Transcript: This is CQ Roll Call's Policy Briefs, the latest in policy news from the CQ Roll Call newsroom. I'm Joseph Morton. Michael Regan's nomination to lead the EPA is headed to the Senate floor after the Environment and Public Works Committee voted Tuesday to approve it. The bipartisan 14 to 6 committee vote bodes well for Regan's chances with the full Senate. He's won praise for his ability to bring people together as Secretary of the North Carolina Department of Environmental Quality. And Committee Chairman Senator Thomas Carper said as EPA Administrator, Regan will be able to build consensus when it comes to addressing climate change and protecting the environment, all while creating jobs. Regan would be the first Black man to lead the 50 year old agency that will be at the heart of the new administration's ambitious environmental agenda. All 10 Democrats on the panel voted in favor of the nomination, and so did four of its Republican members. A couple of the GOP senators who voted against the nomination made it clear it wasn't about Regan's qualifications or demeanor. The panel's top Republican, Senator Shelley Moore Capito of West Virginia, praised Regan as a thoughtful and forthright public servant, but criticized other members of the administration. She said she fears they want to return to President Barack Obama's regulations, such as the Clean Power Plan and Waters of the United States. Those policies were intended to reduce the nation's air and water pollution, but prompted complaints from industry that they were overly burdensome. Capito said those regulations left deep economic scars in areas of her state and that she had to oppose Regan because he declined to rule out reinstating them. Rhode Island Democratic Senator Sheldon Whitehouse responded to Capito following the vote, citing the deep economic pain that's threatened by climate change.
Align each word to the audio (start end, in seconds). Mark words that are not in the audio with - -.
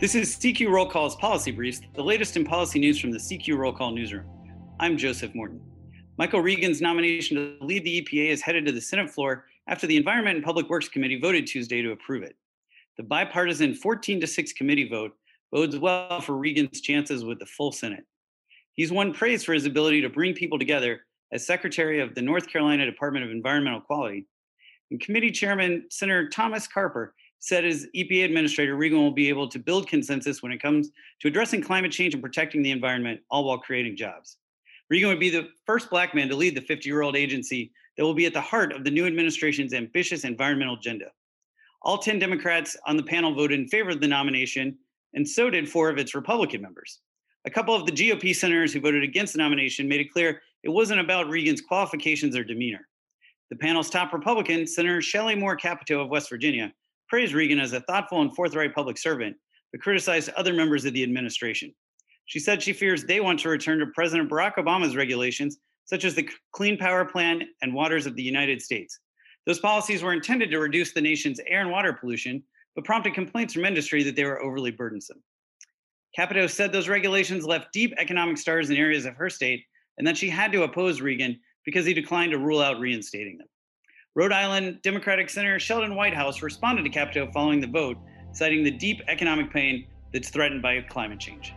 This 0.00 0.16
is 0.16 0.36
CQ 0.36 0.70
Roll 0.70 0.90
Call's 0.90 1.14
Policy 1.14 1.52
Briefs, 1.52 1.80
the 1.94 2.02
latest 2.02 2.36
in 2.36 2.44
policy 2.44 2.80
news 2.80 2.98
from 2.98 3.12
the 3.12 3.18
CQ 3.18 3.56
Roll 3.56 3.72
Call 3.72 3.92
newsroom. 3.92 4.26
I'm 4.80 4.96
Joseph 4.96 5.32
Morton. 5.36 5.60
Michael 6.18 6.40
Regan's 6.40 6.80
nomination 6.80 7.36
to 7.36 7.64
lead 7.64 7.84
the 7.84 8.02
EPA 8.02 8.30
is 8.30 8.42
headed 8.42 8.66
to 8.66 8.72
the 8.72 8.80
Senate 8.80 9.08
floor 9.08 9.46
after 9.68 9.86
the 9.86 9.96
Environment 9.96 10.34
and 10.34 10.44
Public 10.44 10.68
Works 10.68 10.88
Committee 10.88 11.20
voted 11.20 11.46
Tuesday 11.46 11.80
to 11.80 11.92
approve 11.92 12.24
it. 12.24 12.34
The 12.96 13.04
bipartisan 13.04 13.72
14 13.72 14.20
to 14.20 14.26
6 14.26 14.52
committee 14.54 14.88
vote 14.88 15.12
bodes 15.52 15.78
well 15.78 16.20
for 16.20 16.36
Regan's 16.36 16.80
chances 16.80 17.24
with 17.24 17.38
the 17.38 17.46
full 17.46 17.70
Senate. 17.70 18.04
He's 18.72 18.90
won 18.90 19.14
praise 19.14 19.44
for 19.44 19.54
his 19.54 19.64
ability 19.64 20.02
to 20.02 20.08
bring 20.08 20.34
people 20.34 20.58
together 20.58 21.02
as 21.30 21.46
Secretary 21.46 22.00
of 22.00 22.16
the 22.16 22.22
North 22.22 22.48
Carolina 22.48 22.84
Department 22.84 23.24
of 23.24 23.30
Environmental 23.30 23.80
Quality. 23.80 24.26
And 24.90 25.00
Committee 25.00 25.30
Chairman 25.30 25.86
Senator 25.88 26.28
Thomas 26.28 26.66
Carper 26.66 27.14
said 27.44 27.66
as 27.66 27.86
EPA 27.94 28.24
Administrator, 28.24 28.74
Regan 28.74 28.96
will 28.96 29.10
be 29.10 29.28
able 29.28 29.46
to 29.46 29.58
build 29.58 29.86
consensus 29.86 30.42
when 30.42 30.50
it 30.50 30.62
comes 30.62 30.88
to 31.20 31.28
addressing 31.28 31.60
climate 31.60 31.92
change 31.92 32.14
and 32.14 32.22
protecting 32.22 32.62
the 32.62 32.70
environment, 32.70 33.20
all 33.30 33.44
while 33.44 33.58
creating 33.58 33.98
jobs. 33.98 34.38
Regan 34.88 35.10
would 35.10 35.20
be 35.20 35.28
the 35.28 35.50
first 35.66 35.90
Black 35.90 36.14
man 36.14 36.30
to 36.30 36.36
lead 36.36 36.56
the 36.56 36.62
50 36.62 36.88
year 36.88 37.02
old 37.02 37.16
agency 37.16 37.70
that 37.98 38.02
will 38.02 38.14
be 38.14 38.24
at 38.24 38.32
the 38.32 38.40
heart 38.40 38.72
of 38.72 38.82
the 38.82 38.90
new 38.90 39.06
administration's 39.06 39.74
ambitious 39.74 40.24
environmental 40.24 40.76
agenda. 40.76 41.10
All 41.82 41.98
10 41.98 42.18
Democrats 42.18 42.78
on 42.86 42.96
the 42.96 43.02
panel 43.02 43.34
voted 43.34 43.60
in 43.60 43.68
favor 43.68 43.90
of 43.90 44.00
the 44.00 44.08
nomination, 44.08 44.78
and 45.12 45.28
so 45.28 45.50
did 45.50 45.68
four 45.68 45.90
of 45.90 45.98
its 45.98 46.14
Republican 46.14 46.62
members. 46.62 47.00
A 47.44 47.50
couple 47.50 47.74
of 47.74 47.84
the 47.84 47.92
GOP 47.92 48.34
senators 48.34 48.72
who 48.72 48.80
voted 48.80 49.02
against 49.02 49.34
the 49.34 49.38
nomination 49.38 49.86
made 49.86 50.00
it 50.00 50.10
clear 50.10 50.40
it 50.62 50.70
wasn't 50.70 51.00
about 51.00 51.28
Regan's 51.28 51.60
qualifications 51.60 52.34
or 52.34 52.42
demeanor. 52.42 52.88
The 53.50 53.56
panel's 53.56 53.90
top 53.90 54.14
Republican, 54.14 54.66
Senator 54.66 55.02
Shelley 55.02 55.34
Moore 55.34 55.56
Capito 55.56 56.00
of 56.00 56.08
West 56.08 56.30
Virginia, 56.30 56.72
praised 57.08 57.34
Regan 57.34 57.60
as 57.60 57.72
a 57.72 57.80
thoughtful 57.80 58.20
and 58.20 58.34
forthright 58.34 58.74
public 58.74 58.98
servant, 58.98 59.36
but 59.72 59.80
criticized 59.80 60.30
other 60.30 60.52
members 60.52 60.84
of 60.84 60.92
the 60.92 61.02
administration. 61.02 61.74
She 62.26 62.38
said 62.38 62.62
she 62.62 62.72
fears 62.72 63.04
they 63.04 63.20
want 63.20 63.40
to 63.40 63.48
return 63.48 63.78
to 63.80 63.86
President 63.94 64.30
Barack 64.30 64.54
Obama's 64.56 64.96
regulations, 64.96 65.58
such 65.84 66.04
as 66.04 66.14
the 66.14 66.28
Clean 66.52 66.78
Power 66.78 67.04
Plan 67.04 67.42
and 67.62 67.74
Waters 67.74 68.06
of 68.06 68.16
the 68.16 68.22
United 68.22 68.62
States. 68.62 68.98
Those 69.46 69.58
policies 69.58 70.02
were 70.02 70.14
intended 70.14 70.50
to 70.50 70.58
reduce 70.58 70.92
the 70.92 71.00
nation's 71.00 71.40
air 71.46 71.60
and 71.60 71.70
water 71.70 71.92
pollution, 71.92 72.42
but 72.74 72.84
prompted 72.84 73.14
complaints 73.14 73.52
from 73.52 73.66
industry 73.66 74.02
that 74.02 74.16
they 74.16 74.24
were 74.24 74.42
overly 74.42 74.70
burdensome. 74.70 75.22
Capito 76.16 76.46
said 76.46 76.72
those 76.72 76.88
regulations 76.88 77.44
left 77.44 77.72
deep 77.72 77.92
economic 77.98 78.38
scars 78.38 78.70
in 78.70 78.76
areas 78.76 79.04
of 79.04 79.16
her 79.16 79.28
state 79.28 79.64
and 79.98 80.06
that 80.06 80.16
she 80.16 80.30
had 80.30 80.52
to 80.52 80.62
oppose 80.62 81.00
Regan 81.00 81.38
because 81.64 81.84
he 81.84 81.94
declined 81.94 82.32
to 82.32 82.38
rule 82.38 82.60
out 82.60 82.80
reinstating 82.80 83.38
them. 83.38 83.48
Rhode 84.16 84.32
Island 84.32 84.80
Democratic 84.82 85.28
Senator 85.28 85.58
Sheldon 85.58 85.96
Whitehouse 85.96 86.40
responded 86.40 86.84
to 86.84 86.88
Capito 86.88 87.28
following 87.32 87.60
the 87.60 87.66
vote, 87.66 87.96
citing 88.30 88.62
the 88.62 88.70
deep 88.70 89.02
economic 89.08 89.52
pain 89.52 89.88
that's 90.12 90.30
threatened 90.30 90.62
by 90.62 90.80
climate 90.82 91.18
change. 91.18 91.52